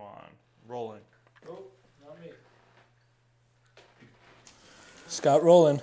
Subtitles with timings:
[0.00, 0.30] Come on.
[0.66, 1.00] Rolling.
[1.46, 1.58] Oh,
[2.02, 2.28] not me.
[5.08, 5.82] Scott Rowland.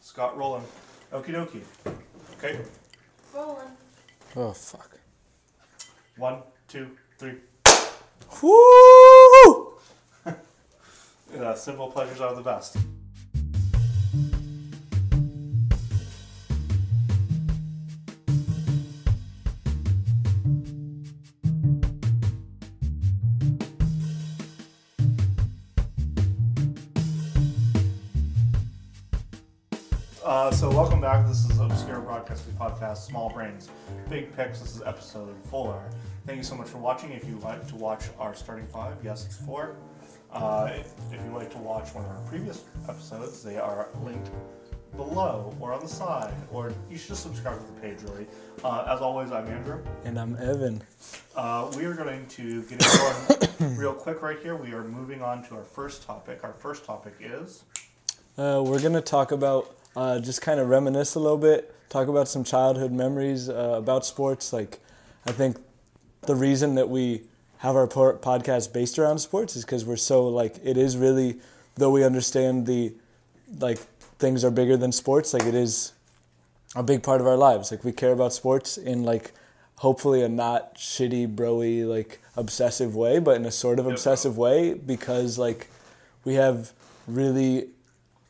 [0.00, 0.64] Scott rolling.
[1.12, 1.62] Okie dokie.
[2.38, 2.58] Okay.
[3.32, 3.68] Rolling.
[4.34, 4.98] Oh fuck.
[6.16, 7.34] One, two, three.
[8.42, 9.72] Woo!
[11.34, 12.76] Yeah, simple pleasures are the best.
[30.62, 31.26] So welcome back.
[31.26, 33.68] This is Obscure Broadcasting Podcast, Small Brains,
[34.08, 34.60] Big Picks.
[34.60, 35.82] This is episode four.
[36.24, 37.10] Thank you so much for watching.
[37.10, 39.74] If you like to watch our starting five, yes, it's four.
[40.32, 40.70] Uh,
[41.10, 44.30] if you like to watch one of our previous episodes, they are linked
[44.94, 48.28] below or on the side, or you should just subscribe to the page, really.
[48.62, 49.82] Uh, as always, I'm Andrew.
[50.04, 50.80] And I'm Evan.
[51.34, 54.54] Uh, we are going to get it going real quick right here.
[54.54, 56.44] We are moving on to our first topic.
[56.44, 57.64] Our first topic is
[58.38, 62.28] Uh, we're gonna talk about uh, just kind of reminisce a little bit, talk about
[62.28, 64.52] some childhood memories uh, about sports.
[64.52, 64.80] Like,
[65.26, 65.56] I think
[66.22, 67.22] the reason that we
[67.58, 71.38] have our por- podcast based around sports is because we're so like it is really,
[71.76, 72.92] though we understand the
[73.58, 73.78] like
[74.18, 75.32] things are bigger than sports.
[75.34, 75.92] Like it is
[76.74, 77.70] a big part of our lives.
[77.70, 79.32] Like we care about sports in like
[79.76, 84.74] hopefully a not shitty broy like obsessive way, but in a sort of obsessive way
[84.74, 85.68] because like
[86.24, 86.72] we have
[87.06, 87.68] really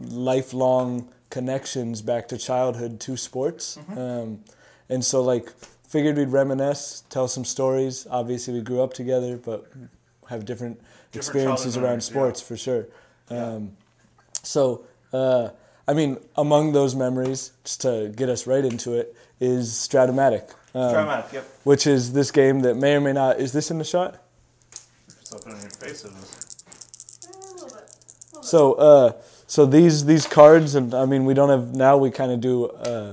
[0.01, 3.79] lifelong connections back to childhood to sports.
[3.97, 4.45] Um,
[4.89, 5.53] and so like
[5.89, 8.07] figured we'd reminisce, tell some stories.
[8.11, 9.67] Obviously we grew up together, but
[10.29, 10.81] have different,
[11.15, 12.13] experiences around memories, yeah.
[12.13, 12.87] sports for sure.
[13.29, 13.77] Um,
[14.43, 15.49] so uh,
[15.89, 20.55] I mean, among those memories, just to get us right into it, is Strat-O-Matic.
[20.75, 21.33] Um, Dramatic.
[21.33, 21.45] Yep.
[21.65, 24.23] which is this game that may or may not is this in the shot?
[25.07, 26.05] Just open in your face.
[26.05, 27.27] It is.
[27.27, 27.75] Eh, a little bit.
[27.75, 28.45] A little bit.
[28.45, 29.13] So, uh,
[29.53, 31.99] so these these cards, and I mean, we don't have now.
[31.99, 33.13] We kind of do uh,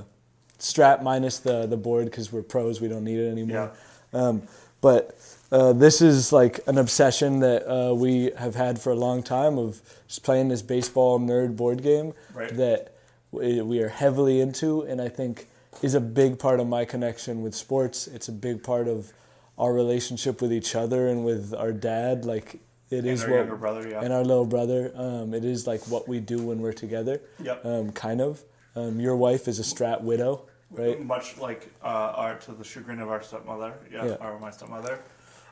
[0.58, 2.80] Strat minus the the board because we're pros.
[2.80, 3.72] We don't need it anymore.
[4.14, 4.42] Um,
[4.80, 5.18] but
[5.52, 9.58] uh, this is like an obsession that uh, we have had for a long time
[9.58, 12.56] of just playing this baseball nerd board game Right.
[12.56, 12.94] that
[13.32, 15.46] we are heavily into, and I think
[15.82, 18.06] is a big part of my connection with sports.
[18.06, 19.12] It's a big part of
[19.58, 22.24] our relationship with each other and with our dad.
[22.24, 24.02] Like it is our what younger brother, yeah.
[24.02, 24.92] and our little brother.
[24.94, 27.20] Um, it is like what we do when we're together.
[27.42, 27.64] Yep.
[27.64, 28.42] Um, kind of.
[28.76, 31.04] Um, your wife is a strat widow, right?
[31.04, 34.26] Much like uh, our, to the chagrin of our stepmother, yeah, Yeah.
[34.26, 35.00] or my stepmother.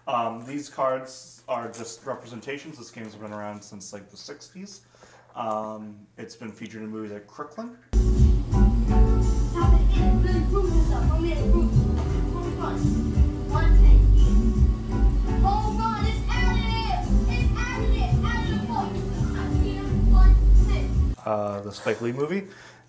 [0.07, 2.79] Um, these cards are just representations.
[2.79, 4.81] This game's been around since like the '60s.
[5.35, 7.77] Um, it's been featured in movies like Crooklyn.
[21.29, 22.43] Uh, the Spike Lee movie,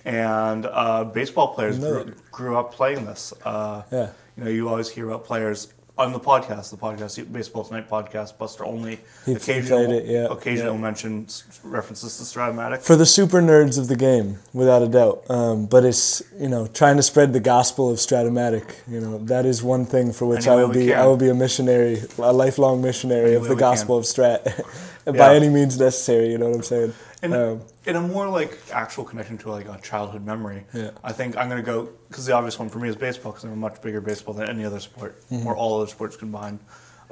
[0.06, 2.04] and uh, baseball players No.
[2.04, 3.34] grew, grew up playing this.
[3.44, 4.10] Uh, Yeah.
[4.38, 5.60] You know, you always hear about players
[5.98, 9.00] on the podcast, the podcast, Baseball Tonight podcast, Buster Olney.
[9.26, 10.28] He occasional, it, yeah.
[10.38, 10.80] occasional Yeah.
[10.90, 11.44] mention s-
[11.78, 12.80] references to Strat-O-Matic.
[12.90, 15.18] For the super nerds of the game, without a doubt.
[15.30, 18.64] Um, but it's you know trying to spread the gospel of Strat-O-Matic.
[18.88, 20.86] You know that is one thing for which Any I will be.
[20.88, 20.98] can.
[21.02, 24.00] I will be a missionary, a lifelong missionary Any of the gospel can.
[24.00, 24.40] of Strat,
[25.06, 25.12] Yeah.
[25.24, 26.28] by any means necessary.
[26.32, 26.94] You know what I'm saying?
[27.22, 30.92] And Um, in a more like actual connection to like a childhood memory, Yeah.
[31.04, 33.52] I think I'm gonna go because the obvious one for me is baseball because I'm
[33.52, 35.46] a much bigger baseball than any other sport Mm-hmm.
[35.48, 36.60] or all other sports combined.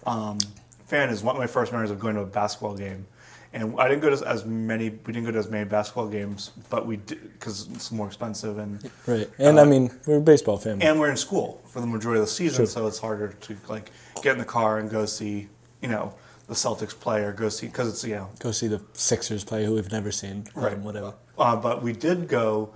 [0.05, 0.37] Um,
[0.85, 3.05] fan is one of my first memories of going to a basketball game,
[3.51, 4.89] and I didn't go to as many.
[4.89, 8.57] We didn't go to as many basketball games, but we did because it's more expensive
[8.59, 9.29] and right.
[9.39, 10.85] And I mean, we're a baseball family.
[10.85, 12.65] and we're in school for the majority of the season, Sure.
[12.67, 13.91] so it's harder to like
[14.21, 15.49] get in the car and go see
[15.81, 16.13] you know
[16.47, 19.65] the Celtics play or go see because it's you know Go see the Sixers play,
[19.65, 20.47] who we've never seen.
[20.55, 20.77] Um, Right.
[20.79, 21.13] whatever.
[21.37, 22.73] Uh, but we did go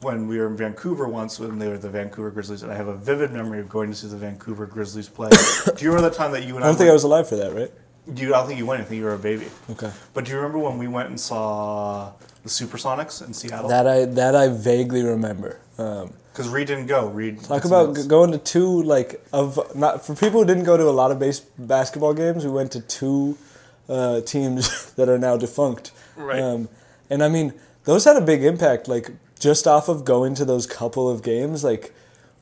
[0.00, 2.88] when we were in Vancouver once when they were the Vancouver Grizzlies, and I have
[2.88, 5.30] a vivid memory of going to see the Vancouver Grizzlies play.
[5.30, 6.70] do you remember the time that you and I I?
[6.70, 7.72] don't think I was alive for that, right?
[8.12, 8.82] Do you, I don't think you went.
[8.82, 9.46] I think you were a baby.
[9.70, 9.90] Okay.
[10.12, 12.12] But do you remember when we went and saw
[12.44, 13.68] the Supersonics in Seattle?
[13.68, 15.58] That I that I vaguely remember.
[15.78, 17.08] Um, Because Reed didn't go.
[17.08, 20.76] Reed Talk about g- going to two like of not for people who didn't go
[20.76, 22.44] to a lot of base basketball games.
[22.44, 23.36] We went to two
[23.88, 26.40] uh, teams that are now defunct, Right.
[26.40, 26.68] Um,
[27.10, 27.52] and I mean
[27.84, 28.88] those had a big impact.
[28.88, 31.92] Like just off of going to those couple of games, like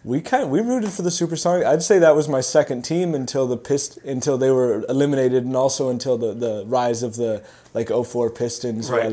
[0.05, 1.65] we kind of, we rooted for the Supersonics.
[1.65, 5.57] I'd say that was my second team until the Pist until they were eliminated, and
[5.57, 9.13] also until the, the rise of the like 04 Pistons, who I Right.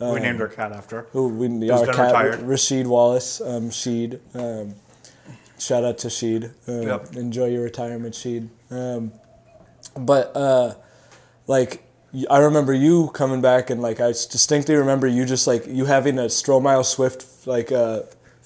[0.00, 0.12] Loved.
[0.14, 1.06] we Um, named our cat after.
[1.12, 2.40] who we Who's our cat retired.
[2.40, 4.20] Rasheed Wallace, um, Sheed.
[4.34, 4.74] Um,
[5.58, 6.50] shout out to Sheed.
[6.66, 7.16] Um, Yep.
[7.16, 8.48] Enjoy your retirement, Sheed.
[8.70, 9.12] Um,
[9.96, 10.74] but uh,
[11.46, 11.82] like
[12.30, 16.18] I remember you coming back and like I distinctly remember you just like you having
[16.18, 18.02] a Stromile Swift like uh,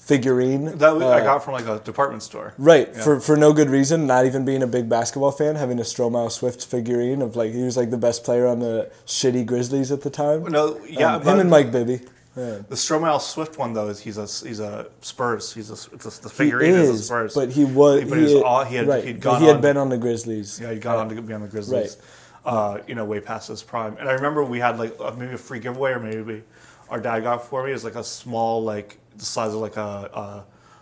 [0.07, 2.53] figurine That was, I uh, got from like a department store.
[2.57, 3.01] Right, Yeah.
[3.03, 6.31] for for no good reason, not even being a big basketball fan, having a Stromile
[6.31, 10.01] Swift figurine of like he was like the best player on the shitty Grizzlies at
[10.01, 10.43] the time.
[10.43, 12.01] No, yeah, Um, him and Mike Bibby.
[12.35, 12.59] Yeah.
[12.67, 15.53] the Stromile Swift one though is he's a he's a Spurs.
[15.53, 17.33] He's a it's a, the He figurine is, a is, Spurs.
[17.35, 18.03] but he was.
[18.05, 19.97] But he was all- he had- right, he'd gone he had on- been on the
[19.97, 20.59] Grizzlies.
[20.59, 21.97] Yeah, he got on to be on the Grizzlies.
[22.45, 23.95] Uh, you know, way past his prime.
[24.01, 26.43] And I remember we had like uh, maybe a free giveaway, or maybe
[26.93, 27.71] our dad got for me.
[27.71, 29.91] is like a small, like the size of like a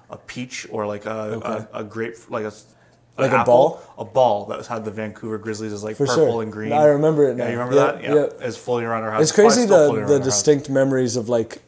[0.10, 1.66] a, a peach or like a, Okay.
[1.74, 2.54] a, a grape, like a
[3.18, 3.82] Like a ball?
[3.98, 6.44] a ball that was had the Vancouver Grizzlies as like For purple sure.
[6.44, 6.74] and green.
[6.74, 8.04] I remember it Yeah, you remember Yeah, that?
[8.04, 8.48] Yeah, yeah.
[8.48, 9.22] it's floating around our house.
[9.24, 11.62] It's crazy the the distinct memories of like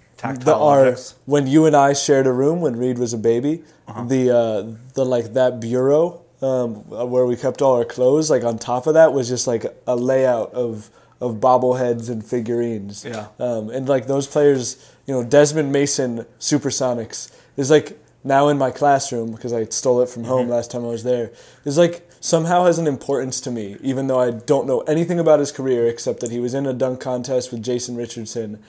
[0.49, 0.95] the our
[1.25, 3.63] when you and I shared a room when Reed was a baby.
[3.87, 4.03] Uh-huh.
[4.13, 4.61] The uh,
[4.97, 6.03] the like that bureau
[6.41, 6.75] um,
[7.13, 8.29] where we kept all our clothes.
[8.29, 10.89] Like on top of that was just like a layout of
[11.23, 13.05] of bobbleheads and figurines.
[13.05, 13.27] Yeah.
[13.39, 14.63] Um, and like those players,
[15.07, 20.09] you know, Desmond Mason, Supersonics is like now in my classroom because I stole it
[20.09, 20.31] from Mm-hmm.
[20.31, 21.31] home last time I was there.
[21.65, 25.39] Is like somehow has an importance to me, even though I don't know anything about
[25.39, 28.61] his career except that he was in a dunk contest with Jason Richardson,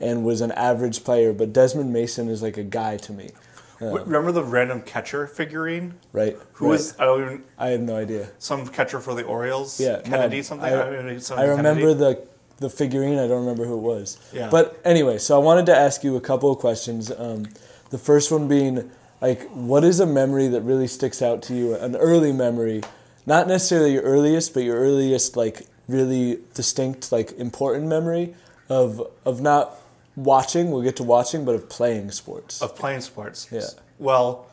[0.00, 1.32] and was an average player.
[1.32, 3.30] But Desmond Mason is like a guy to me,
[3.80, 5.94] W- Remember the random catcher figurine?
[6.12, 6.36] right?
[6.54, 6.70] Who Right.
[6.72, 8.28] was I don't even I have no idea.
[8.38, 9.78] some catcher for the Orioles?
[9.80, 10.68] Yeah, Kennedy no, something.
[10.72, 12.20] I- I, something I remember Kennedy.
[12.20, 12.28] the
[12.66, 13.18] the figurine.
[13.20, 14.18] I don't remember who it was.
[14.32, 14.48] Yeah.
[14.50, 17.12] But anyway, so I wanted to ask you a couple of questions.
[17.16, 17.46] Um,
[17.90, 18.90] the first one being
[19.20, 21.74] like, what is a memory that really sticks out to you?
[21.76, 22.82] An early memory,
[23.26, 28.34] not necessarily your earliest, but your earliest like really distinct like important memory
[28.68, 29.77] of of not
[30.18, 30.70] watching.
[30.70, 32.60] We'll get to watching, but of playing sports.
[32.62, 33.48] of playing sports.
[33.50, 33.62] Yeah.
[33.98, 34.46] Well,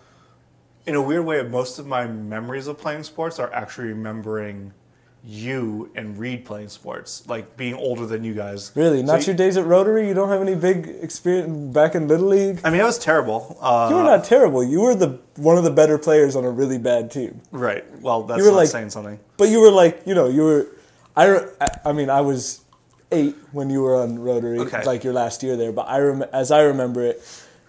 [0.85, 4.73] in a weird way, most of my memories of playing sports are actually remembering
[5.27, 8.71] you and Reed playing sports, like being older than you guys.
[8.75, 10.07] Really, So not you- your days at Rotary.
[10.07, 12.59] You don't have any big experience back in Little League.
[12.63, 13.57] I mean, I was terrible.
[13.59, 14.63] Uh, You were not terrible.
[14.63, 17.41] You were the one of the better players on a really bad team.
[17.51, 17.83] right.
[18.01, 19.19] Well, that's You were not like- saying something.
[19.38, 20.67] But you were like, you know, you were.
[21.17, 21.47] I-
[21.85, 22.59] I mean, I was
[23.15, 24.83] eight when you were on Rotary, Okay.
[24.83, 25.71] like your last year there.
[25.71, 27.23] But I rem- as I remember it,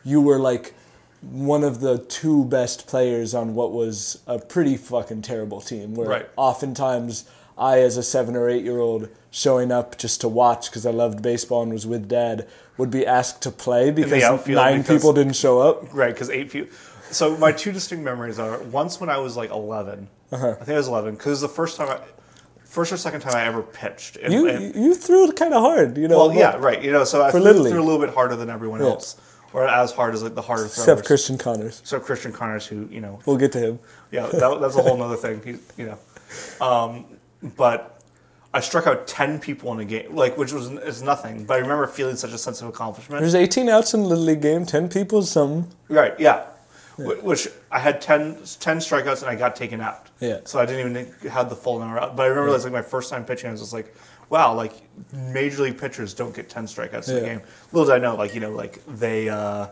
[0.04, 0.74] you were like
[1.22, 5.94] one of the two best players on what was a pretty fucking terrible team.
[5.94, 6.28] Where Right.
[6.36, 7.24] oftentimes
[7.58, 10.90] I, as a seven or eight year old, showing up just to watch because I
[10.90, 12.46] loved baseball and was with dad,
[12.76, 15.84] would be asked to play because outfield nine because- people didn't show up.
[15.94, 16.76] Right, because eight people.
[17.10, 20.08] So my two distinct memories are once when I was like 11.
[20.32, 20.56] Uh-huh.
[20.60, 21.98] I think I was 11 because it was the first time, I,
[22.76, 24.16] first or second time I ever pitched.
[24.18, 26.18] And, You and- you threw kind of hard, you know.
[26.18, 26.80] well, yeah, right.
[26.82, 28.88] You know, so I threw, threw a little bit harder than everyone Yeah.
[28.88, 29.16] else,
[29.54, 30.78] or as hard as like the harder throwers.
[30.88, 31.80] Except Christian Connors.
[31.84, 33.78] So Christian Connors, who you know, We'll get to him.
[34.10, 35.40] yeah, that, that's a whole other thing.
[35.42, 37.06] He, you know, um,
[37.56, 37.98] but
[38.52, 41.44] I struck out ten people in a game, like which was is nothing.
[41.46, 43.20] But I remember feeling such a sense of accomplishment.
[43.20, 45.68] There's 18 outs in the Little League game, 10 people, some.
[45.88, 46.14] right?
[46.20, 46.44] Yeah.
[46.96, 50.08] Wh- Which I had 10, 10 strikeouts and I got taken out.
[50.20, 50.40] Yeah.
[50.44, 52.16] So I didn't even have the full number out.
[52.16, 53.48] But I remember it was like my first time pitching.
[53.48, 53.94] I was just like,
[54.30, 54.72] wow, like
[55.12, 57.42] major league pitchers don't get ten strikeouts in a game.
[57.72, 59.28] Little did I know, like you know, like they.
[59.28, 59.68] Uh,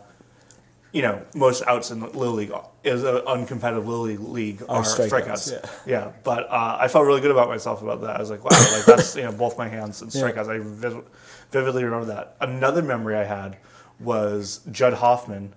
[0.92, 2.52] you know, most outs in the Little League
[2.84, 5.80] is an uncompetitive Little League league are, strikeouts, strikeouts.
[5.86, 6.12] yeah.
[6.22, 8.14] but uh, I felt really good about myself about that.
[8.14, 10.22] I was like, wow, like that's you know both my hands and Yeah.
[10.30, 10.48] strikeouts.
[10.48, 11.02] I
[11.50, 12.36] vividly remember that.
[12.40, 13.56] Another memory I had
[13.98, 15.52] was Judd Hoffman,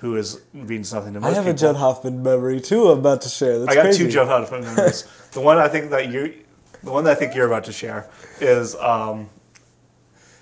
[0.00, 1.50] who is means nothing to most I have people.
[1.50, 2.88] a Judd Hoffman memory too.
[2.88, 3.58] I'm about to share.
[3.58, 4.04] That's I got crazy.
[4.04, 5.06] two Judd Hoffman memories.
[5.32, 6.34] the one I think that you,
[6.82, 8.08] the one that I think you're about to share
[8.40, 9.28] is um,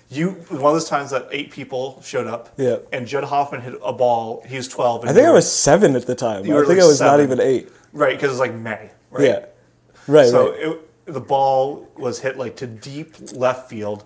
[0.09, 0.29] you.
[0.29, 2.53] One of those times that eight people showed up.
[2.55, 2.77] Yeah.
[2.93, 4.43] And Judd Hoffman hit a ball.
[4.47, 5.01] He was 12.
[5.01, 6.43] And I think I was seven at the time.
[6.43, 7.69] I think like I was not even eight.
[7.91, 8.91] right because it's like May.
[9.11, 9.25] Right.
[9.25, 9.45] Yeah.
[10.07, 10.29] Right.
[10.29, 10.59] So right.
[10.59, 14.05] it, the ball was hit like to deep left field.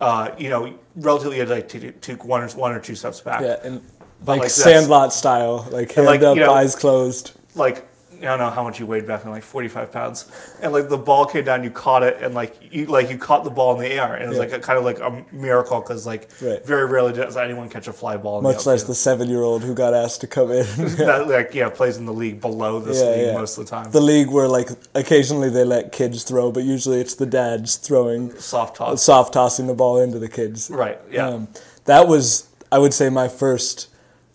[0.00, 3.42] Uh, you know, relatively like to take one or one or two steps back.
[3.42, 3.56] yeah.
[3.62, 3.82] And
[4.26, 4.50] like, like.
[4.50, 7.32] Sandlot style, like hand like, up, you know- eyes closed.
[7.54, 7.86] like
[8.22, 10.90] I don't know how much you weighed back then, like forty five pounds, and like
[10.90, 13.74] the ball came down, you caught it, and like you like you caught the ball
[13.74, 14.42] in the air, and it was Yeah.
[14.44, 16.62] like a, kind of like a miracle because like Right.
[16.66, 18.36] very rarely does anyone catch a fly ball.
[18.36, 20.66] In Much the less the seven-year-old who got asked to come in.
[20.98, 23.32] that like yeah plays in the league below this Yeah, league yeah.
[23.32, 23.90] most of the time.
[23.90, 28.36] the league where like occasionally they let kids throw, but usually it's the dads throwing,
[28.38, 30.68] Soft toss, soft tossing the ball into the kids.
[30.68, 30.98] right?
[31.10, 31.48] Yeah, Um,
[31.86, 33.86] that was, I would say, my first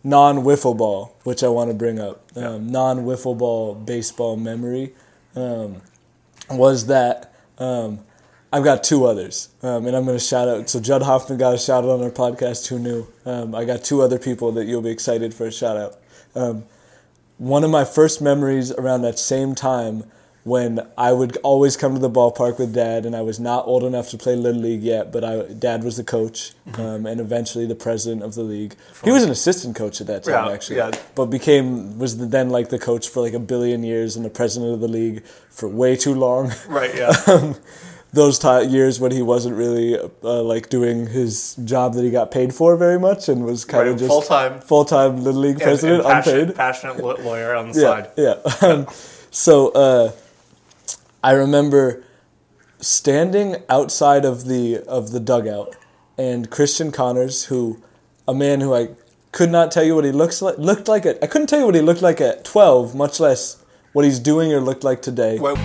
[0.05, 2.23] non wiffle ball, which I want to bring up.
[2.37, 4.93] Um, non wiffle ball baseball memory
[5.35, 5.81] um,
[6.49, 7.99] was that um,
[8.53, 10.69] I've got two others, um, and I'm going to shout out.
[10.69, 12.67] So Judd Hoffman got a shout out on our podcast.
[12.67, 13.07] Who knew?
[13.25, 15.99] Um, I got two other people that you'll be excited for a shout out.
[16.35, 16.65] Um,
[17.37, 20.03] one of my first memories around that same time
[20.45, 23.83] when I would always come to the ballpark with dad, and I was not old
[23.83, 26.81] enough to play Little League yet, but I, dad was the coach Mm-hmm.
[26.81, 28.75] um, and eventually the president of the league.
[29.03, 30.91] He was an assistant coach at that time, Yeah, actually, yeah.
[31.15, 34.73] but became, was then like the coach for like a billion years and the president
[34.73, 36.51] of the league for way too long.
[36.69, 36.93] Right.
[36.95, 37.11] Yeah.
[37.27, 37.55] um,
[38.13, 42.31] those ti years when he wasn't really uh, like doing his job that he got
[42.31, 44.61] paid for very much and was kind Right, of just full-time.
[44.61, 48.11] full-time little league president and passionate, unpaid passionate lawyer on the yeah side.
[48.15, 48.87] yeah um,
[49.31, 50.11] so uh,
[51.25, 52.03] I remember
[52.79, 55.75] standing outside of the of the dugout
[56.19, 57.81] and Christian Connors who
[58.27, 58.89] a man who I
[59.31, 61.65] could not tell you what he looks like looked like at I couldn't tell you
[61.65, 65.39] what he looked like at 12 much less what he's doing or looked like today
[65.39, 65.57] Wait,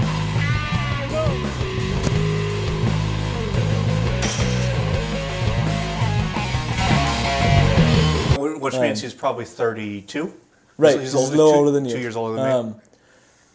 [8.61, 10.33] Which um, means he's probably 32.
[10.79, 11.93] Right, He's, he's a little two, older than you.
[11.93, 12.51] two years older than me.
[12.51, 12.81] Um,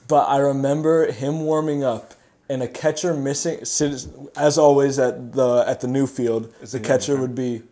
[0.07, 2.13] But I remember him warming up
[2.50, 3.59] and a catcher missing.
[4.35, 7.21] As always at the at the new field, the the catcher frame?
[7.21, 7.63] would be.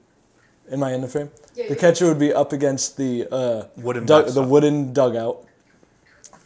[0.71, 1.29] Am I in the frame?
[1.55, 1.79] Yeah, the yeah.
[1.79, 5.45] catcher would be up against the uh, Wooden dug- the wooden dugout,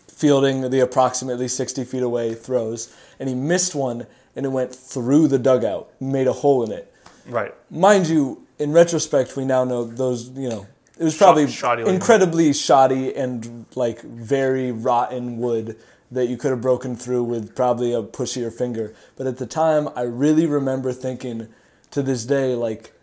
[0.07, 5.27] fielding the approximately sixty feet away throws, and he missed one, and it went through
[5.27, 6.93] the dugout, made a hole in it
[7.27, 7.53] right.
[7.69, 10.29] mind you, in retrospect, we now know those.
[10.29, 10.67] You know,
[10.99, 15.77] it was probably shoddy incredibly shoddy and like very rotten wood
[16.11, 18.95] that you could have broken through with probably a pushier finger.
[19.17, 21.49] But at the time, I really remember thinking,
[21.91, 22.93] to this day, like.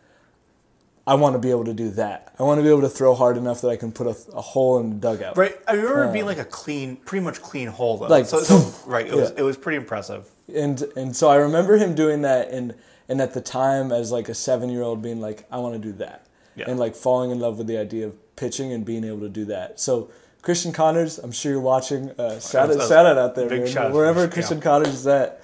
[1.06, 2.34] I want to be able to do that.
[2.38, 4.40] I want to be able to throw hard enough that I can put a, a
[4.40, 5.36] hole in the dugout.
[5.36, 5.54] Right.
[5.68, 8.06] I remember it being um, like a clean, pretty much clean hole though.
[8.06, 9.06] Like, so, so right.
[9.06, 9.40] It was yeah.
[9.40, 10.30] it was pretty impressive.
[10.48, 12.74] and and so I remember him doing that and
[13.06, 15.78] and at the time as like a seven year old being like I want to
[15.78, 16.66] do that Yeah.
[16.68, 19.44] and like falling in love with the idea of pitching and being able to do
[19.46, 19.80] that.
[19.80, 20.11] So
[20.42, 22.11] Christian Connors, I'm sure you're watching.
[22.11, 23.92] Uh, shout out, shout out out there, big man.
[23.92, 24.62] wherever Christian, Christian yeah.
[24.62, 25.40] Connors is at.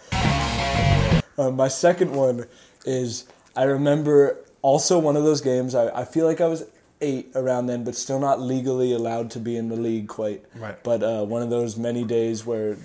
[1.38, 2.44] Uh, my second one
[2.84, 3.24] is
[3.56, 5.74] I remember also one of those games.
[5.74, 6.64] I, I feel like I was
[7.00, 10.44] eight around then, but still not legally allowed to be in the league quite.
[10.54, 10.82] Right.
[10.82, 12.76] But uh, one of those many days where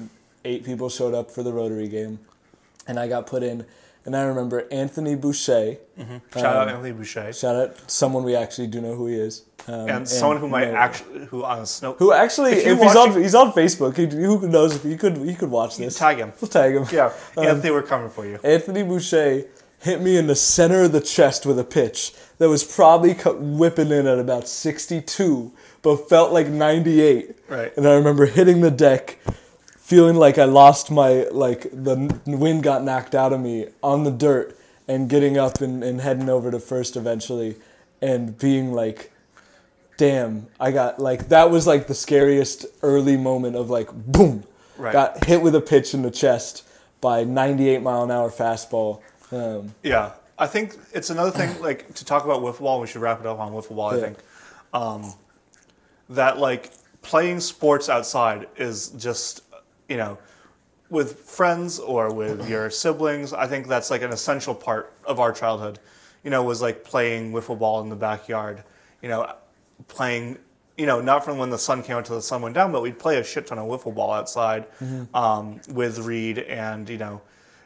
[0.46, 2.20] eight people showed up for the Rotary game,
[2.88, 3.66] and I got put in.
[4.06, 5.78] And I remember Anthony Boucher.
[6.34, 9.44] Shout out Um, Anthony Boucher Shout out someone we actually do know who he is.
[9.68, 13.22] Um, and someone who might actually who on snow who actually If if, he's on
[13.22, 13.98] he's on Facebook.
[13.98, 15.98] He, who knows if he could he could watch this.
[15.98, 16.34] tag him.
[16.40, 16.86] We'll tag him.
[16.92, 18.40] Yeah, Um, Anthony, we're coming for you.
[18.44, 19.46] Anthony Boucher
[19.80, 23.92] hit me in the center of the chest with a pitch that was probably whipping
[23.92, 27.36] in at about 62, but felt like 98.
[27.48, 27.76] Right.
[27.78, 29.20] And I remember hitting the deck,
[29.86, 34.10] feeling like I lost my, like the wind got knocked out of me on the
[34.10, 37.56] dirt, and getting up and, and heading over to first eventually,
[38.02, 39.12] and being like,
[39.98, 44.44] damn, I got, like, that was like the scariest early moment of like, boom,
[44.78, 44.92] Right.
[44.92, 46.68] got hit with a pitch in the chest
[47.00, 49.02] by 98 mile an hour fastball.
[49.32, 52.82] Um, Yeah, I think it's another thing like to talk about wiffle ball.
[52.82, 53.92] We should wrap it up on wiffle ball.
[53.92, 54.18] I think
[54.74, 55.14] um,
[56.10, 56.72] that like
[57.04, 59.45] playing sports outside is just
[59.90, 60.18] you know
[60.90, 63.34] with friends or with your siblings.
[63.34, 65.80] I think that's like an essential part of our childhood.
[66.24, 68.64] You know, was like playing wiffle ball in the backyard.
[69.02, 69.32] You know,
[69.88, 70.38] playing.
[70.78, 72.82] You know, not from when the sun came out till the sun went down, but
[72.82, 74.66] we'd play a shit ton of wiffle ball outside
[75.14, 77.22] um, with Reed, and you know,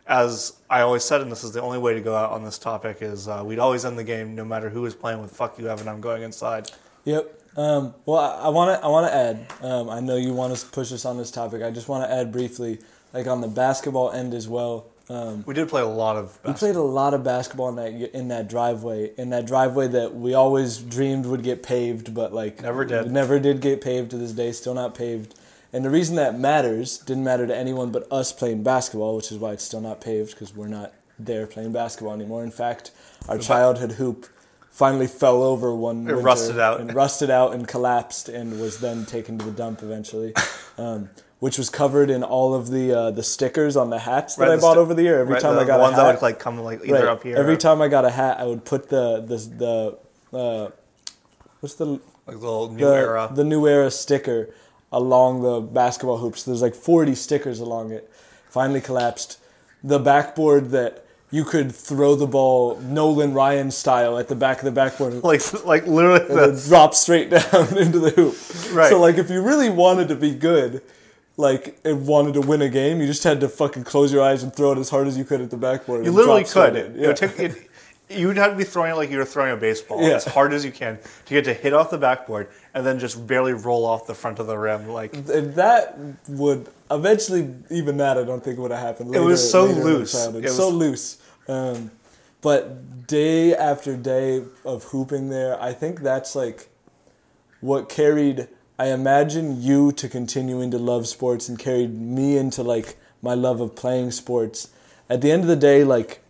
[0.05, 2.59] as I always said, and this is the only way to go out on this
[2.59, 5.57] topic, is uh, we'd always end the game, no matter who was playing with "fuck
[5.57, 6.69] you, Evan, I'm going inside."
[7.05, 7.38] Yep.
[7.57, 8.85] Um, well, I want to.
[8.85, 9.47] I want to add.
[9.61, 11.61] Um, I know you want to push us on this topic.
[11.63, 12.79] I just want to add briefly,
[13.13, 14.87] like on the basketball end as well.
[15.09, 16.37] Um, We did play a lot of.
[16.45, 19.11] we played a lot of basketball in that in that driveway.
[19.17, 23.11] In that driveway that we always dreamed would get paved, but like Never did.
[23.11, 24.51] Never did get paved to this day.
[24.51, 25.33] Still not paved.
[25.73, 29.37] And the reason that matters didn't matter to anyone but us playing basketball, which is
[29.37, 32.43] why it's still not paved because we're not there playing basketball anymore.
[32.43, 32.91] In fact,
[33.27, 34.27] our childhood hoop
[34.71, 36.79] finally fell over one winter rusted out.
[36.79, 40.33] and rusted out and collapsed and was then taken to the dump eventually.
[40.77, 41.09] Um,
[41.39, 44.51] which was covered in all of the uh, the stickers on the hats that Right,
[44.57, 45.19] I bought sti- over the year.
[45.19, 46.79] Every right, time the, I got the ones a that hat, would like come like
[46.85, 47.03] either Right.
[47.05, 47.35] up here.
[47.35, 49.97] Every time I got a hat, I would put the the
[50.31, 50.71] the uh,
[51.59, 53.29] what's the like the new the, era.
[53.33, 54.53] the new era sticker
[54.91, 56.43] along the basketball hoops.
[56.43, 58.09] There's like 40 stickers along it.
[58.49, 59.37] Finally collapsed.
[59.83, 64.65] The backboard that you could throw the ball Nolan Ryan style at the back of
[64.65, 68.35] the backboard like like literally and the, drop straight down into the hoop.
[68.75, 68.89] Right.
[68.89, 70.81] So like if you really wanted to be good,
[71.37, 74.43] like and wanted to win a game, you just had to fucking close your eyes
[74.43, 76.03] and throw it as hard as you could at the backboard.
[76.05, 76.75] you literally could.
[76.75, 77.07] It, Yeah.
[77.07, 77.69] would take, it,
[78.09, 80.15] you'd have to be throwing it like you were throwing a baseball Yeah.
[80.15, 83.25] as hard as you can to get to hit off the backboard and then just
[83.27, 84.89] barely roll off the front of the rim.
[84.89, 89.15] Like And that would eventually, even that, I don't think would have happened.
[89.15, 90.15] It was so loose.
[90.15, 91.18] It so loose.
[91.49, 91.91] Um,
[92.41, 96.69] but day after day of hooping there, I think that's like
[97.59, 98.47] what carried.
[98.77, 103.59] I imagine you to continuing to love sports and carried me into like my love
[103.59, 104.69] of playing sports.
[105.09, 106.21] At the end of the day, like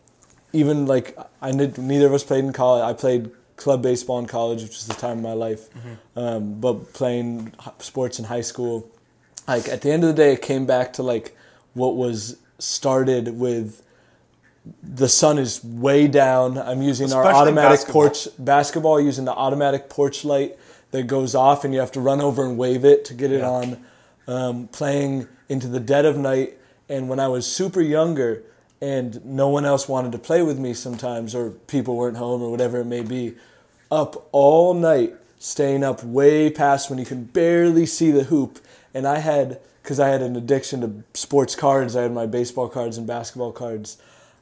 [0.52, 2.84] even like I did, neither of us played in college.
[2.84, 5.68] I played club baseball in college, which was the time of my life.
[6.16, 8.90] Um, but playing sports in high school,
[9.48, 11.38] like at the end of the day, it came back to like
[11.74, 13.84] what was started with.
[14.84, 16.58] The sun is way down.
[16.58, 18.02] I'm using our automatic basketball.
[18.04, 20.58] porch basketball, using the automatic porch light
[20.92, 23.42] that goes off, and you have to run over and wave it to get it
[23.42, 23.50] Yeah.
[23.50, 23.78] on.
[24.28, 28.44] Um, playing into the dead of night, and when I was super younger,
[28.82, 32.52] and no one else wanted to play with me sometimes, or people weren't home, or
[32.52, 33.36] whatever it may be,
[33.92, 38.60] up all night, staying up way past when you can barely see the hoop.
[38.94, 42.68] And I had, because I had an addiction to sports cards, I had my baseball
[42.70, 43.98] cards and basketball cards.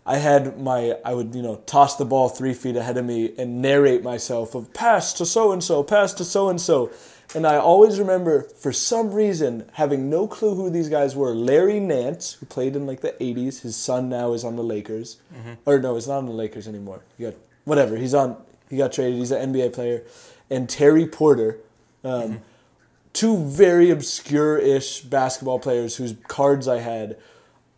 [0.08, 3.34] I had my, I would, you know, toss the ball three feet ahead of me
[3.38, 6.92] and narrate myself of pass to so and so, pass to so and so.
[7.36, 11.36] And I always remember, for some reason, having no clue who these guys were.
[11.36, 15.18] Larry Nance, who played in like the 80s, his son now is on the Lakers.
[15.66, 17.02] Or no, he's not on the Lakers anymore.
[17.18, 17.34] He got,
[17.66, 18.38] whatever, he's on,
[18.70, 20.04] he got traded, he's an NBA player.
[20.50, 21.58] And Terry Porter,
[22.06, 22.40] um,
[23.12, 27.18] two very obscure-ish basketball players whose cards I had.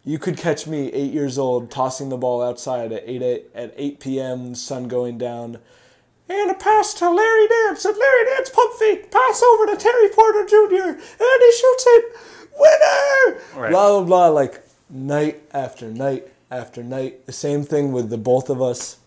[0.05, 3.21] You could catch me eight years old tossing the ball outside at eight
[3.53, 4.55] at eight p.m.
[4.55, 5.59] Sun going down,
[6.29, 10.09] and a pass to Larry Nance and Larry Nance pump fake pass over to Terry
[10.09, 10.89] Porter Jr.
[10.89, 10.97] and
[11.41, 12.05] he shoots it,
[12.57, 13.41] winner.
[13.61, 13.71] Right.
[13.71, 14.27] Blah blah blah.
[14.29, 17.25] Like night after night after night.
[17.25, 18.97] The same thing with the both of us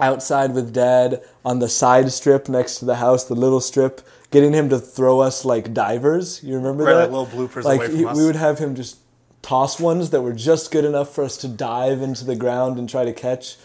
[0.00, 4.00] outside with dad on the side strip next to the house, the little strip,
[4.32, 6.42] getting him to throw us like divers.
[6.42, 7.12] You remember Right, that?
[7.12, 8.16] like little bloopers Like away from he- us.
[8.16, 8.96] we would have him just
[9.44, 12.88] toss ones that were just good enough for us to dive into the ground and
[12.88, 13.56] try to catch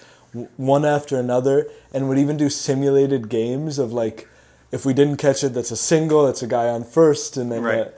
[0.57, 4.27] one after another, and would even do simulated games of like
[4.71, 7.63] if we didn't catch it, that's a single, that's a guy on first, and then.
[7.63, 7.79] Right.
[7.79, 7.89] Uh,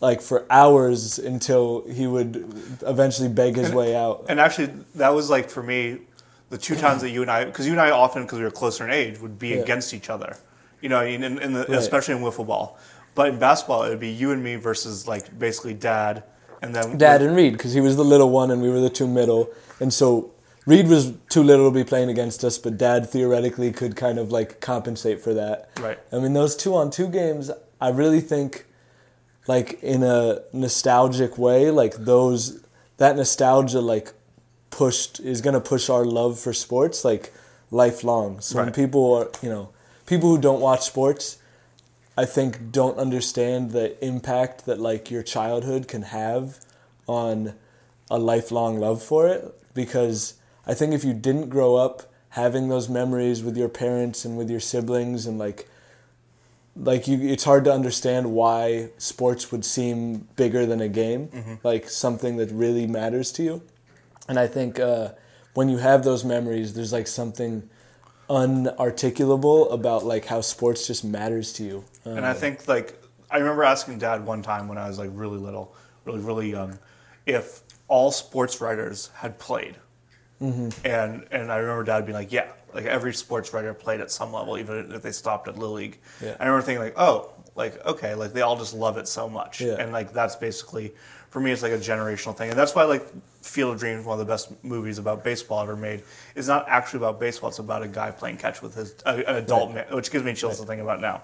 [0.00, 2.36] like for hours until he would
[2.86, 4.26] eventually beg his way out.
[4.28, 5.98] And actually, that was like for me,
[6.50, 8.52] the two times that you and I, because you and I often, because we were
[8.52, 9.56] closer in age, would be Yeah.
[9.56, 10.36] against each other.
[10.80, 11.70] You know, in, in the, Right.
[11.70, 12.78] especially in wiffle ball.
[13.16, 16.22] But in basketball, it would be you and me versus like basically dad,
[16.62, 18.90] and then Dad and Reed, because he was the little one and we were the
[18.90, 19.50] two middle.
[19.80, 20.32] And so
[20.66, 24.30] Reed was too little to be playing against us, but Dad theoretically could kind of
[24.30, 25.70] like compensate for that.
[25.80, 25.98] Right.
[26.12, 28.66] I mean, those two on two games, I really think,
[29.46, 32.62] like in a nostalgic way, like those,
[32.98, 34.12] that nostalgia, like
[34.70, 37.32] pushed, is going to push our love for sports, like
[37.70, 38.40] lifelong.
[38.40, 39.70] So when people are, you know,
[40.04, 41.37] people who don't watch sports,
[42.18, 46.58] I think don't understand the impact that like your childhood can have
[47.06, 47.54] on
[48.10, 49.54] a lifelong love for it.
[49.72, 50.34] Because
[50.66, 54.50] I think if you didn't grow up having those memories with your parents and with
[54.50, 55.68] your siblings and like
[56.74, 61.88] like you it's hard to understand why sports would seem bigger than a game like
[61.88, 63.62] something that really matters to you.
[64.28, 65.10] And I think uh,
[65.54, 67.70] when you have those memories there's like something
[68.28, 73.38] unarticulable about like how sports just matters to you Uh, And I think like I
[73.38, 76.78] remember asking dad one time when I was like really little, really really young,
[77.26, 79.76] if all sports writers had played.
[80.40, 80.86] Mm-hmm.
[80.86, 84.32] And and I remember dad being like, yeah, like every sports writer played at some
[84.32, 85.98] level, even if they stopped at little league.
[86.22, 86.36] Yeah.
[86.38, 89.60] I remember thinking like, oh, like okay, like they all just love it so much,
[89.60, 89.76] Yeah.
[89.80, 90.94] and like that's basically
[91.30, 93.06] for me, it's like a generational thing, and that's why like
[93.42, 96.02] Field of Dreams, one of the best movies about baseball ever made,
[96.34, 97.50] is not actually about baseball.
[97.50, 100.32] It's about a guy playing catch with his uh, an adult man, which gives me
[100.34, 101.22] chills to think about now.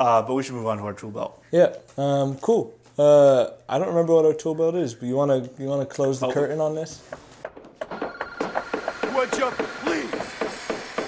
[0.00, 1.42] Uh, but we should move on to our tool belt.
[1.52, 1.74] Yeah.
[1.98, 2.74] Um, cool.
[2.98, 6.18] Uh, I don't remember what our tool belt is, but you wanna you wanna close
[6.20, 6.32] the Oh.
[6.32, 7.02] curtain on this?
[9.14, 9.50] Would you
[9.84, 10.10] please,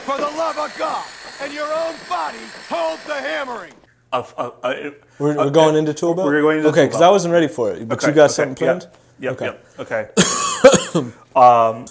[0.04, 1.04] for the love of God
[1.40, 3.72] and your own body, hold the hammering?
[4.12, 6.26] Of, uh, uh, We're, uh, we're going uh, into tool belt.
[6.26, 7.00] We're going into okay, because.
[7.00, 8.78] I wasn't ready for it, but Okay, you got okay, something yeah.
[8.78, 8.88] planned.
[9.20, 9.44] Yep, Okay.
[9.46, 11.10] yep, okay.
[11.34, 11.86] um,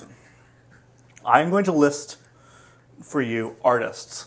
[1.26, 2.18] I'm going to list
[3.02, 4.26] for you artists,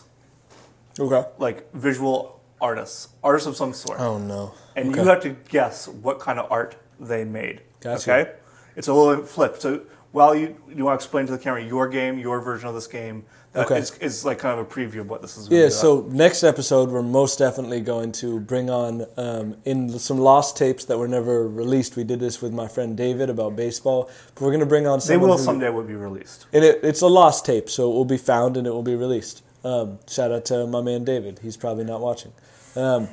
[0.99, 1.23] Okay.
[1.37, 2.34] like visual
[2.65, 3.99] artists, artists of some sort.
[3.99, 4.53] Oh no.
[4.75, 5.01] and okay.
[5.01, 7.61] you have to guess what kind of art they made.
[7.79, 8.11] Gotcha.
[8.11, 8.31] Okay,
[8.75, 9.57] it's a little flip.
[9.57, 12.73] So while you you want to explain to the camera your game, your version of
[12.75, 13.23] this game,
[13.53, 13.79] that Okay.
[13.79, 15.47] is, is like kind of a preview of what this is.
[15.49, 20.17] Yeah, be so next episode, we're most definitely going to bring on um, in some
[20.17, 21.95] lost tapes that were never released.
[21.95, 24.99] We did this with my friend David about baseball, but we're going to bring on
[24.99, 26.47] some they will who- someday will be released.
[26.51, 28.95] And it, it's a lost tape, so it will be found and it will be
[28.95, 29.43] released.
[29.65, 31.39] Um, shout out to my man David.
[31.41, 32.31] He's probably not watching.
[32.75, 33.09] Um,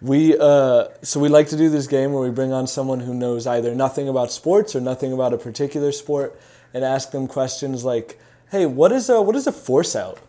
[0.00, 3.12] we uh, so we like to do this game where we bring on someone who
[3.12, 6.40] knows either nothing about sports or nothing about a particular sport,
[6.72, 8.20] and ask them questions like,
[8.52, 10.20] "Hey, what is a what is a force out?"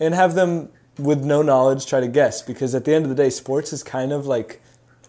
[0.00, 2.42] and have them with no knowledge try to guess.
[2.42, 4.60] Because at the end of the day, sports is kind of like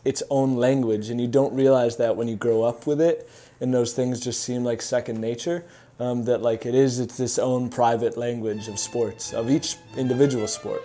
[0.04, 3.28] its own language, and you don't realize that when you grow up with it,
[3.60, 5.66] and those things just seem like second nature.
[5.98, 10.46] Um, that like it is, it's this own private language of sports of each individual
[10.48, 10.82] sport.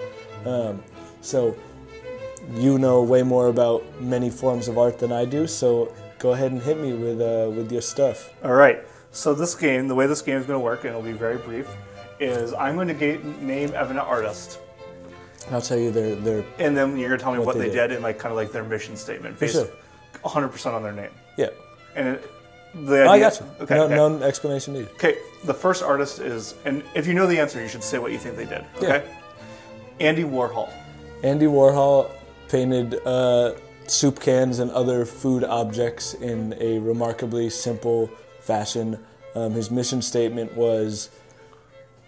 [0.47, 0.85] Um,
[1.21, 1.57] so
[2.55, 5.49] you know way more about many forms of art than I do.
[5.49, 8.33] So go ahead and hit me with uh, with your stuff.
[8.45, 8.85] All right.
[9.11, 11.39] So this game, the way this game is going to work, and it'll be very
[11.39, 11.69] brief,
[12.21, 14.61] is I'm going to ga- name Evan an artist,
[15.47, 17.59] And I'll tell you their their and then you're going to tell me what, What
[17.59, 17.89] they, did.
[17.89, 17.93] did.
[17.93, 19.67] and like kind of like their mission statement, based sure.
[20.23, 21.11] 100% on their name.
[21.37, 21.49] yeah.
[21.97, 22.31] And it,
[22.75, 23.47] the idea, I got you.
[23.61, 23.75] Okay.
[23.75, 23.95] no, okay.
[23.95, 24.91] no explanation needed.
[24.91, 28.13] Okay, the first artist is, and if you know the answer, you should say what
[28.13, 28.65] you think they did.
[28.81, 28.89] Yeah.
[28.89, 29.11] Okay.
[29.99, 30.73] Andy Warhol.
[31.23, 32.11] Andy Warhol
[32.49, 33.55] painted uh,
[33.87, 38.99] soup cans and other food objects in a remarkably simple fashion.
[39.35, 41.11] Um, his mission statement was,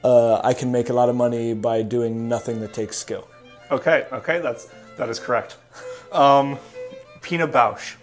[0.04, 3.28] uh, "I can make a lot of money by doing nothing that takes skill."
[3.70, 5.56] Okay, okay, that's that is correct.
[6.12, 6.58] Um,
[7.20, 7.94] Pina Bausch.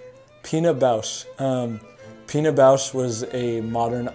[0.44, 1.26] Pina Bausch.
[1.40, 1.80] Um,
[2.30, 4.08] Pina Bausch was a modern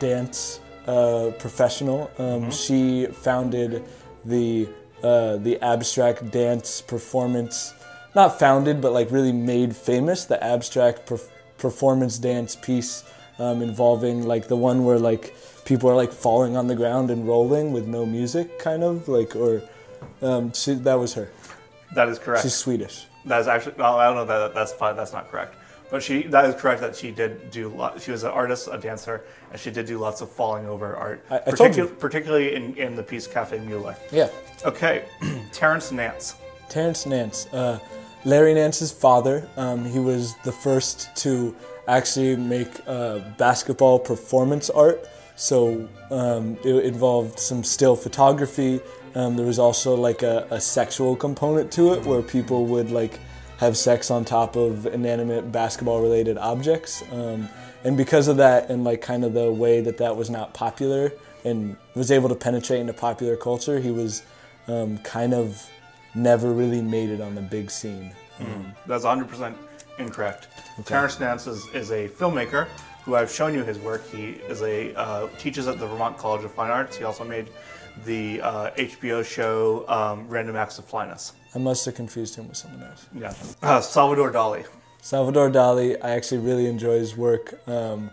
[0.00, 2.10] dance uh, professional.
[2.18, 3.84] Um, She founded
[4.24, 4.68] the
[5.04, 7.72] uh, the abstract dance performance,
[8.14, 11.20] not founded, but like really made famous the abstract per-
[11.58, 13.04] performance dance piece
[13.38, 17.26] um, involving like the one where like people are like falling on the ground and
[17.26, 19.62] rolling with no music, kind of like or
[20.22, 21.30] um, she, that was her.
[21.94, 22.42] That is correct.
[22.42, 23.06] She's Swedish.
[23.26, 23.76] That is actually.
[23.78, 24.96] Well, I don't know that that's fine.
[24.96, 25.54] That's not correct.
[25.90, 27.68] But she that is correct that she did do.
[27.68, 30.94] Lot, she was an artist, a dancer, and she did do lots of falling over
[30.96, 31.24] art.
[31.30, 31.86] I- I told you.
[31.86, 33.96] Particularly in, in the piece Cafe Mueller.
[34.12, 34.28] Yeah.
[34.64, 35.04] Okay,
[35.52, 36.36] Terrence Nance.
[36.68, 37.78] Terrence Nance, uh,
[38.24, 39.48] Larry Nance's father.
[39.56, 41.56] Um, he was the first to
[41.88, 45.08] actually make uh, basketball performance art.
[45.34, 48.80] So um, it involved some still photography.
[49.16, 53.18] Um, there was also like a, a sexual component to it, where people would like
[53.60, 57.02] have sex on top of inanimate basketball-related objects.
[57.12, 57.46] Um,
[57.84, 61.12] and because of that, and like kind of the way that that was not popular
[61.44, 64.22] and was able to penetrate into popular culture, he was
[64.66, 65.62] um, kind of
[66.14, 68.10] never really made it on the big scene.
[68.86, 69.54] That's 100%
[69.98, 70.48] incorrect.
[70.86, 72.66] Terrence Nance is, is a filmmaker
[73.04, 74.08] who I've shown you his work.
[74.10, 76.96] He is a uh, teaches at the Vermont College of Fine Arts.
[76.96, 77.50] He also made
[78.04, 81.32] the uh, HBO show um, Random Acts of Flyness.
[81.54, 83.06] I must have confused him with someone else.
[83.14, 83.32] Yeah.
[83.62, 84.64] Uh, Salvador Dali.
[85.02, 87.58] Salvador Dali, I actually really enjoy his work.
[87.68, 88.10] Um,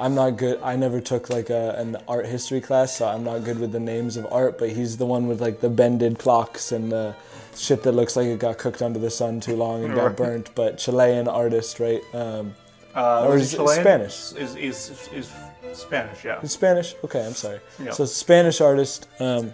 [0.00, 0.60] I'm not good.
[0.62, 3.80] I never took like a, an art history class, so I'm not good with the
[3.80, 4.56] names of art.
[4.58, 7.16] But he's the one with like the bended clocks and the
[7.56, 10.50] shit that looks like it got cooked under the sun too long and got burnt.
[10.54, 12.02] But Chilean artist, right?
[12.14, 12.54] Um,
[12.94, 13.80] Uh, Or is Chilean?
[13.80, 14.32] Spanish?
[14.34, 15.32] Is, is, is
[15.74, 16.40] Spanish, yeah.
[16.42, 16.94] It's Spanish.
[17.04, 17.60] Okay, I'm sorry.
[17.82, 17.92] Yeah.
[17.92, 19.08] So Spanish artist.
[19.20, 19.52] Um,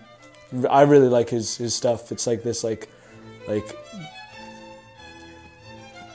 [0.70, 2.12] I really like his his stuff.
[2.12, 2.88] It's like this like
[3.48, 3.76] like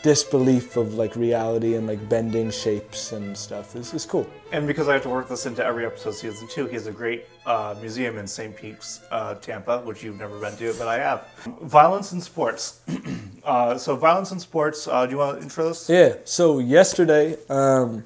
[0.01, 3.73] disbelief of like reality and like bending shapes and stuff.
[3.73, 4.25] This is cool.
[4.51, 6.87] And because I have to work this into every episode of season two, he has
[6.87, 8.55] a great uh, museum in St.
[8.55, 11.27] Pete's, uh, Tampa, which you've never been to, but I have.
[11.63, 12.81] Violence in sports.
[13.43, 14.87] uh, so, violence in sports.
[14.87, 15.89] Uh, do you want to intro this?
[15.89, 16.15] Yeah.
[16.23, 18.03] So yesterday, um,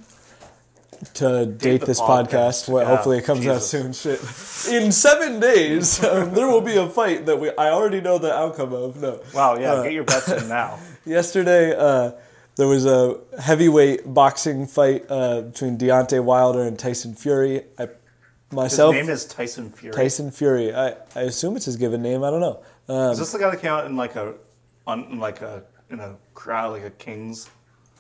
[1.16, 2.28] to date, the this podcast.
[2.30, 3.94] podcast, well, Yeah, hopefully it comes out soon.
[3.94, 4.20] Shit.
[4.72, 8.34] In seven days, um, there will be a fight that we I already know the
[8.34, 9.02] outcome of.
[9.02, 9.22] No.
[9.34, 10.80] Wow, yeah, Uh, get your bets in now.
[11.06, 12.12] Yesterday, uh,
[12.56, 17.64] there was a heavyweight boxing fight uh, between Deontay Wilder and Tyson Fury.
[17.80, 17.90] I,
[18.52, 19.94] myself, His name is Tyson Fury.
[19.94, 20.74] Tyson Fury.
[20.74, 22.24] I, I assume it's his given name.
[22.24, 22.62] I don't know.
[22.88, 24.34] Um, Is this the guy that came out in like a,
[24.86, 27.50] on in like a in a crowd like a Kings?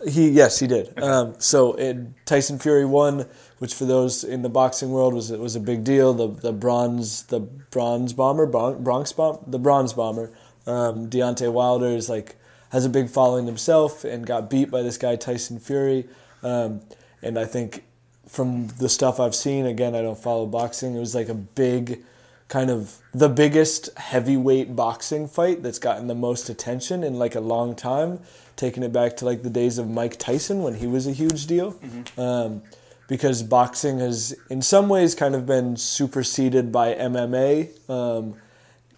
[0.08, 1.02] He yes, he did.
[1.02, 3.26] Um, so it, Tyson Fury won,
[3.60, 6.14] which for those in the boxing world was was a big deal.
[6.14, 10.32] The the bronze the bronze bomber Bronx bomb the bronze bomber.
[10.66, 12.36] Um, Deontay Wilder is like
[12.72, 16.08] has a big following himself and got beat by this guy Tyson Fury.
[16.42, 16.82] Um,
[17.22, 17.84] and I think
[18.28, 20.96] from the stuff I've seen, again I don't follow boxing.
[20.96, 22.04] It was like a big
[22.48, 27.40] kind of the biggest heavyweight boxing fight that's gotten the most attention in like a
[27.40, 28.20] long time,
[28.56, 31.48] taking it back to like the days of Mike Tyson when he was a huge
[31.48, 31.76] deal.
[32.18, 32.62] Um,
[33.08, 37.90] because boxing has, in some ways, kind of been superseded by MMA.
[37.90, 38.36] Um,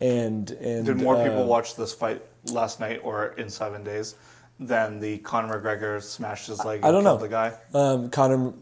[0.01, 4.15] and and Did more people uh, watch this fight last night or in seven days
[4.59, 7.17] than the Conor McGregor smashed his leg I and don't know.
[7.17, 7.53] the guy?
[7.73, 8.53] Um, Conor.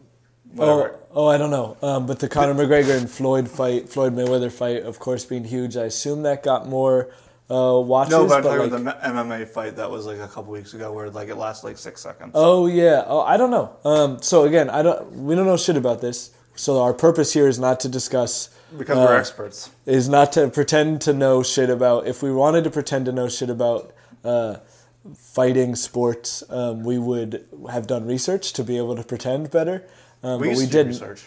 [0.54, 0.98] Whatever.
[1.10, 1.76] Oh, oh, I don't know.
[1.82, 5.76] Um, but the Conor McGregor and Floyd fight, Floyd Mayweather fight, of course, being huge.
[5.76, 7.10] I assume that got more
[7.50, 8.12] uh, watches.
[8.12, 10.74] No, but I'm talking like- about the MMA fight that was like a couple weeks
[10.74, 12.32] ago where like it lasted like six seconds.
[12.34, 13.04] Oh yeah.
[13.06, 13.76] Oh, I don't know.
[13.84, 15.10] Um, so again, I don't.
[15.12, 16.30] We don't know shit about this.
[16.56, 18.48] So our purpose here is not to discuss.
[18.78, 19.70] because we're uh, experts.
[19.86, 22.06] Is not to pretend to know shit about.
[22.06, 23.92] If we wanted to pretend to know shit about
[24.24, 24.58] uh,
[25.16, 29.84] fighting sports, um, we would have done research to be able to pretend better.
[30.24, 30.88] Um, We but we didn't.
[30.92, 31.24] research.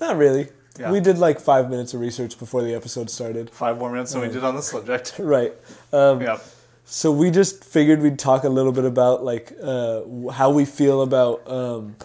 [0.00, 0.48] Not really.
[0.78, 0.92] Yeah.
[0.92, 3.50] We did like five minutes of research before the episode started.
[3.50, 5.14] Five more minutes than we did on this subject.
[5.18, 5.52] Right.
[5.92, 6.44] Um, Yep.
[6.84, 11.02] So we just figured we'd talk a little bit about like uh, how we feel
[11.02, 11.96] about um,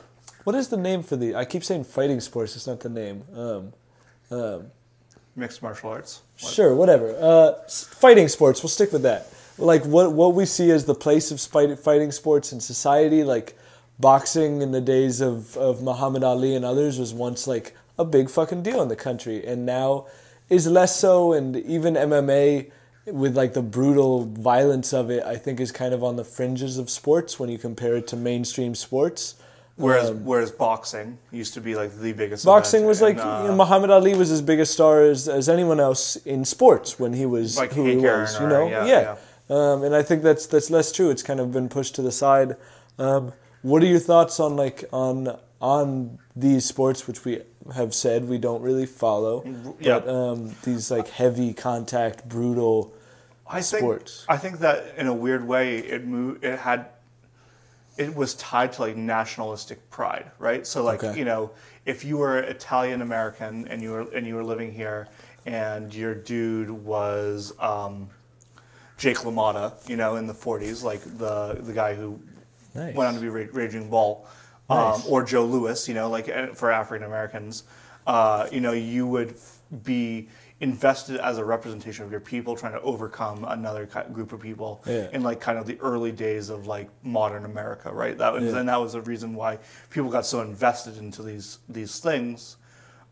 [0.43, 1.35] what is the name for the?
[1.35, 2.55] I keep saying fighting sports.
[2.57, 3.23] It's not the name.
[4.31, 4.65] Um,
[5.35, 6.21] Mixed martial arts.
[6.41, 6.53] What?
[6.53, 7.15] sure, whatever.
[7.19, 8.61] Uh, fighting sports.
[8.61, 9.27] We'll stick with that.
[9.57, 11.39] Like what what we see as the place of
[11.79, 13.23] fighting sports in society.
[13.23, 13.57] Like
[13.99, 18.29] boxing in the days of of Muhammad Ali and others was once like a big
[18.29, 20.07] fucking deal in the country, and now
[20.49, 21.33] is less so.
[21.33, 22.71] And even MMA
[23.05, 26.77] with like the brutal violence of it, I think is kind of on the fringes
[26.77, 29.35] of sports when you compare it to mainstream sports.
[29.75, 32.45] Whereas Um, whereas boxing used to be like the biggest.
[32.45, 35.49] Boxing was like uh, you know, Muhammad Ali was as big a star as, as
[35.49, 38.39] anyone else in sports when he was Like who Hank he was.
[38.39, 38.85] You know, yeah,
[39.49, 41.09] Um, and I think that's that's less true.
[41.09, 42.55] It's kind of been pushed to the side.
[42.99, 47.41] Um, what are your thoughts on like on on these sports, which we
[47.73, 49.43] have said we don't really follow,
[49.79, 49.99] Yeah.
[49.99, 52.93] but um, these like heavy contact, brutal.
[53.47, 54.25] I think sports.
[54.27, 56.43] I think that in a weird way it moved.
[56.43, 56.87] It had.
[57.95, 60.65] It was tied to like nationalistic pride, right?
[60.65, 61.17] So like Okay.
[61.17, 61.51] you know,
[61.85, 65.07] if you were Italian American and you were and you were living here,
[65.45, 68.09] and your dude was um,
[68.97, 72.19] Jake LaMotta, you know, in the '40s, like the the guy who
[72.75, 72.95] Nice.
[72.95, 74.25] went on to be Ra- Raging Bull,
[74.69, 75.05] um, Nice.
[75.07, 77.63] or Joe Louis, you know, like uh, for African Americans,
[78.07, 79.35] uh, you know, you would
[79.83, 80.27] be
[80.59, 84.81] invested as a representation of your people trying to overcome another ki- group of people
[84.85, 85.07] Yeah.
[85.11, 88.17] in like kind of the early days of like modern America, right?
[88.17, 88.59] That was, Yeah.
[88.59, 89.59] and that was the reason why
[89.89, 92.57] people got so invested into these these things.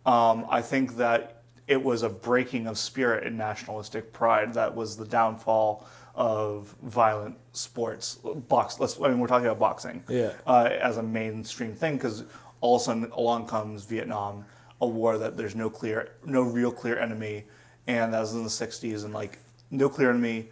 [0.06, 4.98] Um, I think that it was a breaking of spirit and nationalistic pride that was
[4.98, 8.16] the downfall of violent sports.
[8.48, 8.80] Box.
[8.80, 9.00] Let's.
[9.00, 10.04] I mean, we're talking about boxing.
[10.10, 10.32] Yeah.
[10.46, 12.24] Uh, as a mainstream thing, because
[12.62, 14.46] all of a sudden along comes Vietnam,
[14.82, 17.46] a war that there's no clear, no real clear enemy,
[17.88, 19.40] and that was in the '60s, and like
[19.72, 20.50] no clear enemy,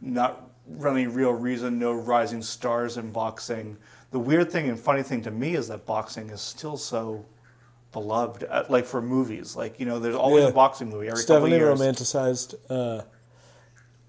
[0.00, 0.50] not
[0.86, 3.76] any real reason, no rising stars in boxing.
[4.10, 7.24] The weird thing and funny thing to me is that boxing is still so
[7.92, 9.56] beloved, uh, like for movies.
[9.56, 10.50] Like you know, there's always Yeah.
[10.50, 11.80] a boxing movie every It's couple definitely years.
[11.80, 12.54] romanticized.
[12.68, 13.02] Uh,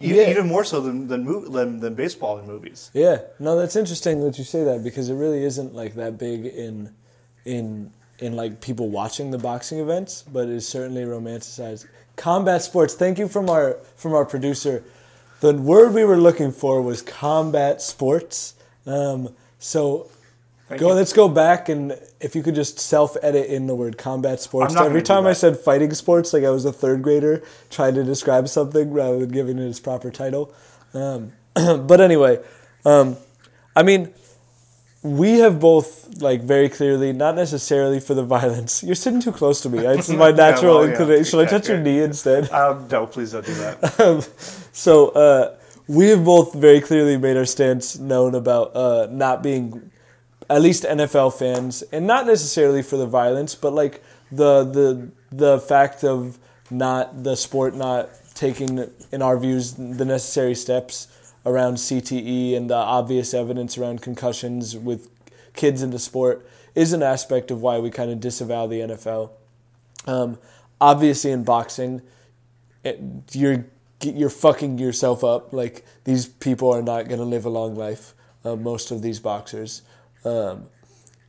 [0.01, 0.29] Yeah.
[0.29, 2.91] Even more so than than, than than baseball in movies.
[2.93, 6.45] Yeah, no, that's interesting that you say that because it really isn't like that big
[6.45, 6.93] in,
[7.45, 11.87] in in like people watching the boxing events, but it's certainly romanticized.
[12.15, 12.93] Combat sports.
[12.93, 14.83] Thank you from our from our producer.
[15.39, 18.53] The word we were looking for was combat sports.
[18.85, 20.09] Um, so
[20.71, 20.87] Thank go.
[20.89, 20.93] you.
[20.95, 24.75] Let's go back and if you could just self edit in the word combat sports.
[24.75, 28.47] Every time I said fighting sports, like I was a third grader trying to describe
[28.47, 30.53] something rather than giving it its proper title.
[30.93, 32.39] Um, but anyway,
[32.85, 33.17] um,
[33.75, 34.13] I mean,
[35.03, 38.83] we have both like very clearly, not necessarily for the violence.
[38.83, 39.79] You're sitting too close to me.
[39.79, 40.91] It's my Yeah, natural well, yeah.
[40.91, 41.23] inclination.
[41.25, 42.49] Should I touch your knee instead?
[42.51, 43.95] Um, no, please don't do that.
[43.99, 44.21] Um,
[44.71, 45.57] so uh,
[45.87, 49.90] we have both very clearly made our stance known about uh, not being
[50.51, 55.59] at least NFL fans, and not necessarily for the violence, but like the the the
[55.59, 56.37] fact of
[56.69, 61.07] not the sport not taking, in our views, the necessary steps
[61.45, 65.09] around CTE and the obvious evidence around concussions with
[65.53, 69.31] kids into sport is an aspect of why we kind of disavow the NFL.
[70.05, 70.37] Um,
[70.79, 72.01] obviously, in boxing,
[72.83, 72.99] it,
[73.31, 73.65] you're
[74.03, 75.53] you're fucking yourself up.
[75.53, 78.13] Like these people are not going to live a long life.
[78.43, 79.83] Uh, most of these boxers,
[80.25, 80.67] um,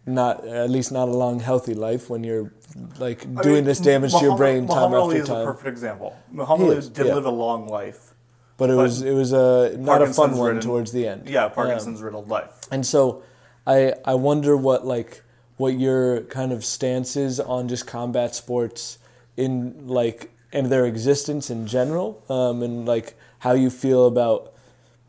[0.07, 2.53] not at least not a long healthy life when you're
[2.99, 5.33] like I doing mean, this damage to your brain time Muhammad Ali after is a
[5.35, 5.47] time.
[5.47, 6.17] perfect example.
[6.31, 7.15] Muhammad Ali did yeah.
[7.15, 8.15] live a long life.
[8.57, 11.29] But it but was it was a not a fun one ridden- towards the end.
[11.29, 12.51] Yeah, Um, Parkinson's riddled life.
[12.71, 13.23] And so
[13.67, 15.23] I I wonder what like
[15.57, 18.99] what your kind of stance is on just combat sports
[19.37, 24.52] in like and their existence in general, um, and like how you feel about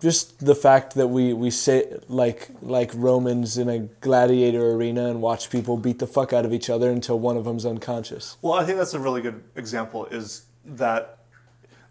[0.04, 5.22] just the fact that we we sit like like Romans in a gladiator arena and
[5.22, 8.36] watch people beat the fuck out of each other until one of them's unconscious.
[8.42, 10.06] Well, I think that's a really good example.
[10.08, 11.20] Is that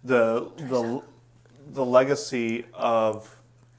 [0.05, 1.03] the the
[1.72, 3.35] the legacy of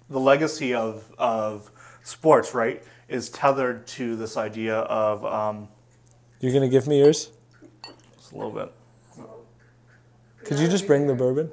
[0.10, 1.70] the legacy of of
[2.02, 5.68] sports, right, is tethered to this idea of um,
[6.40, 7.30] You're gonna give me yours?
[8.18, 8.74] just a little bit.
[10.44, 11.52] Could you just bring the bourbon?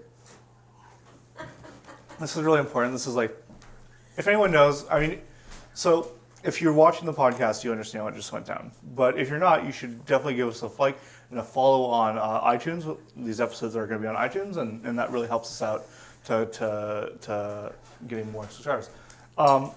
[2.21, 2.93] This is really important.
[2.93, 3.37] This is like,
[4.17, 5.21] if anyone knows, I mean,
[5.75, 6.13] so
[6.45, 8.73] if you're watching the podcast, you understand what just went down.
[8.95, 10.99] But if you're not, you should definitely give us a like
[11.31, 12.97] and a follow on uh, iTunes.
[13.17, 15.87] These episodes are going to be on iTunes, and, and that really helps us out
[16.27, 17.73] to, to, to
[18.09, 18.91] getting more subscribers.
[19.39, 19.71] Um,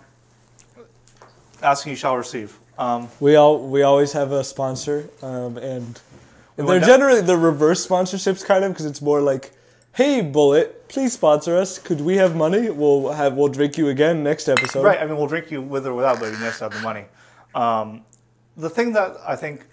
[1.62, 2.58] asking you shall receive.
[2.78, 6.02] Um, We all we always have a sponsor, um, and
[6.58, 9.52] We they're generally the reverse sponsorships kind of because it's more like,
[9.94, 11.80] "Hey, Bulleit, please sponsor us.
[11.80, 12.70] Could we have money?
[12.70, 15.00] We'll have we'll drink you again next episode." Right.
[15.00, 17.06] I mean, we'll drink you with or without, but we to have the money.
[17.56, 18.04] Um,
[18.58, 19.66] the thing that I think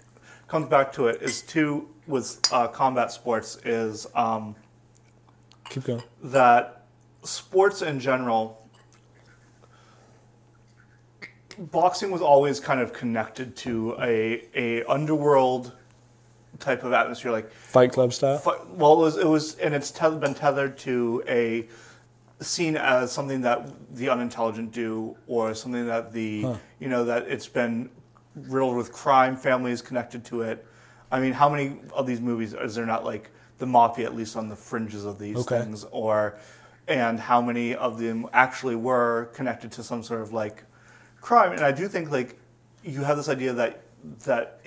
[0.47, 4.55] comes back to it is too with uh, combat sports is um,
[5.69, 6.03] Keep going.
[6.23, 6.83] that
[7.23, 8.67] sports in general,
[11.57, 15.73] boxing was always kind of connected to a a underworld
[16.61, 18.37] type of atmosphere, like Fight Club style.
[18.37, 21.67] Fu- well, it was, it was, and it's te- been tethered to a
[22.39, 26.45] seen as something that the unintelligent do, or something that the
[26.79, 27.89] you know that it's been
[28.35, 29.35] riddled with crime.
[29.35, 30.65] Families connected to it.
[31.11, 34.35] I mean, how many of these movies is there not like the mafia at least
[34.37, 35.59] on the fringes of these Okay.
[35.59, 36.37] things, or
[36.87, 40.63] and how many of them actually were connected to some sort of like
[41.19, 41.51] crime?
[41.51, 42.37] And I do think like
[42.83, 43.83] you have this idea that
[44.25, 44.61] that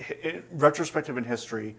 [0.51, 1.75] retrospective in history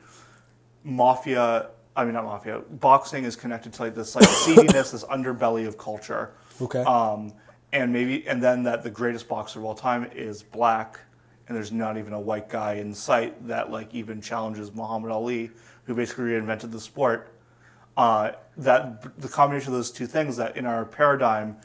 [0.85, 5.67] mafia i mean not mafia boxing is connected to like this like seediness this underbelly
[5.67, 6.83] of culture Okay.
[6.85, 7.33] um,
[7.73, 11.01] and maybe and then that the greatest boxer of all time is black
[11.49, 15.51] and there's not even a white guy in sight that like even challenges muhammad ali
[15.85, 17.33] who basically reinvented the sport
[17.97, 21.57] uh, that the combination of those two things that in our paradigm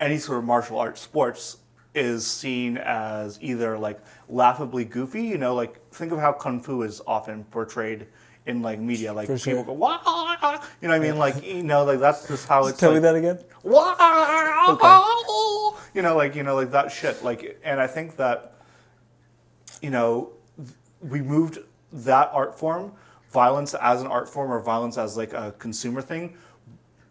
[0.00, 1.58] any sort of martial arts sports
[1.94, 6.82] is seen as either like laughably goofy, you know, like think of how kung fu
[6.82, 8.06] is often portrayed
[8.46, 9.98] in like media, like For people go wah,
[10.80, 12.96] you know what I mean, like you know, like that's just how it's Tell like,
[12.96, 13.38] me that again.
[13.62, 13.96] Wah!
[15.92, 17.22] You know, like you know, like that shit.
[17.24, 18.54] Like, and I think that,
[19.82, 20.30] you know,
[21.00, 21.58] we moved
[21.92, 22.92] that art form,
[23.30, 26.36] violence as an art form or violence as like a consumer thing,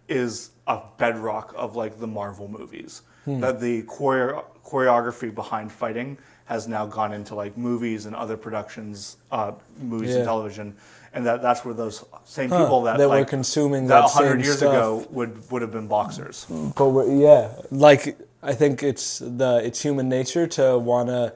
[0.07, 3.01] is a bedrock of like the Marvel movies.
[3.25, 3.41] Hmm.
[3.41, 9.17] That the choreo- choreography behind fighting has now gone into like movies and other productions,
[9.31, 9.51] uh,
[9.81, 10.17] movies Yeah.
[10.17, 10.75] and television,
[11.13, 14.03] and that that's where those same Huh, people that, that were like, consuming that that
[14.05, 14.71] 100 years stuff.
[14.73, 16.45] ago would would have been boxers.
[16.49, 21.33] But we're, yeah, like I think it's the it's human nature to wanna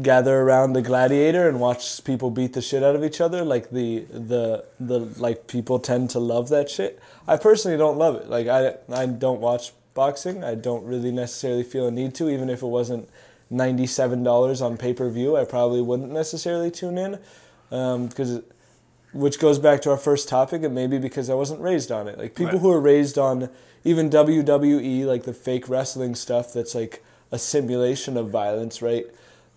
[0.00, 3.44] gather around the gladiator and watch people beat the shit out of each other.
[3.44, 6.98] Like the the the like people tend to love that shit.
[7.28, 8.28] I personally don't love it.
[8.28, 10.42] Like I I don't watch boxing.
[10.44, 13.08] I don't really necessarily feel a need to, even if it wasn't
[13.50, 15.36] ninety seven dollars on pay per view.
[15.36, 17.18] I probably wouldn't necessarily tune in
[17.70, 18.40] um, because
[19.12, 22.18] which goes back to our first topic and maybe because I wasn't raised on it.
[22.18, 22.60] Like people Right.
[22.62, 23.50] who are raised on
[23.84, 29.04] even WWE, like the fake wrestling stuff that's like a simulation of violence, right?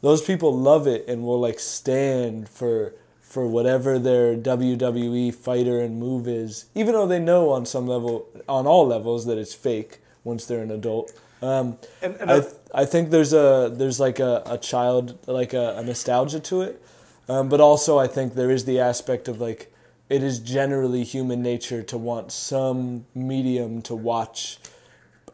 [0.01, 5.99] Those people love it and will like stand for for whatever their WWE fighter and
[5.99, 9.99] move is, even though they know on some level, on all levels, that it's fake
[10.25, 11.13] once they're an adult.
[11.41, 15.17] Um, And- and I, I- th- I think there's a there's like a, a child
[15.27, 16.81] like a, a nostalgia to it,
[17.29, 19.71] um, but also I think there is the aspect of like
[20.09, 24.57] it is generally human nature to want some medium to watch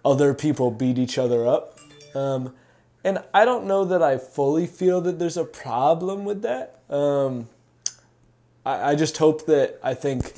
[0.05, 1.77] other people beat each other up.
[2.15, 2.53] Um,
[3.03, 6.79] and I don't know that I fully feel that there's a problem with that.
[6.89, 7.47] Um,
[8.65, 10.33] I, I just hope that I think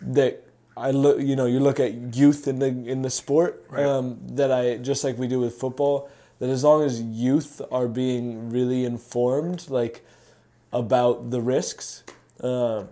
[0.00, 0.43] that
[0.76, 3.64] I look, you know, you look at youth in the in the sport.
[3.68, 3.84] Right.
[3.84, 6.10] Um, that I just like we do with football.
[6.40, 10.04] That as long as youth are being really informed, like
[10.72, 12.02] about the risks.
[12.40, 12.88] Um,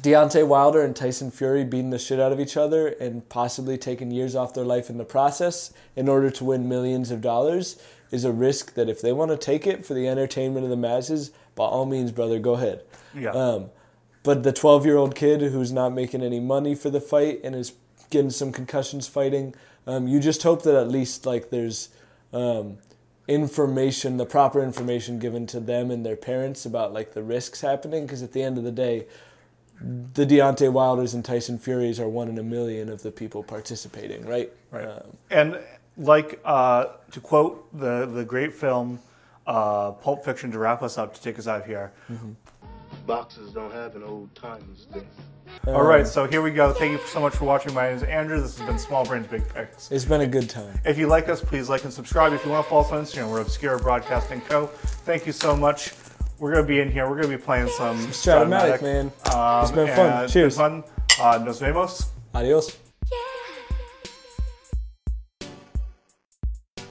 [0.00, 4.10] Deontay Wilder and Tyson Fury beating the shit out of each other and possibly taking
[4.10, 8.24] years off their life in the process in order to win millions of dollars is
[8.24, 11.32] a risk that if they want to take it for the entertainment of the masses,
[11.54, 12.82] by all means, brother, go ahead.
[13.14, 13.30] Yeah.
[13.30, 13.70] Um,
[14.22, 17.54] but the 12 year old kid who's not making any money for the fight and
[17.54, 17.72] is
[18.10, 19.54] getting some concussions fighting,
[19.86, 21.88] um, you just hope that at least like there's
[22.32, 22.78] um,
[23.28, 28.04] information, the proper information given to them and their parents about like the risks happening.
[28.04, 29.06] Because at the end of the day,
[29.80, 34.26] the Deontay Wilders and Tyson Furies are one in a million of the people participating,
[34.26, 34.52] right?
[34.70, 34.86] Right.
[34.86, 35.58] Um, And
[35.96, 39.00] like uh, to quote the the great film
[39.46, 41.92] uh, Pulp Fiction to wrap us up to take us out of here.
[43.10, 45.04] Boxers don't have an old timers thing.
[45.66, 46.72] All right, so here we go.
[46.72, 47.74] Thank you so much for watching.
[47.74, 48.40] My name is Andrew.
[48.40, 49.90] This has been Small Brains Big Picks.
[49.90, 50.78] it's been a good time.
[50.84, 52.32] If you like us, please like and subscribe.
[52.32, 54.68] If you want to follow us on Instagram, we're Obscure Broadcasting Co.
[54.68, 55.92] Thank you so much.
[56.38, 57.10] We're gonna be in here.
[57.10, 59.10] We're gonna be playing some Strat-O-Matic, man.
[59.34, 60.22] Um, It's been fun.
[60.22, 60.56] and Cheers.
[60.56, 60.90] Been fun.
[61.20, 62.10] Uh, nos vemos.
[62.32, 62.78] Adios.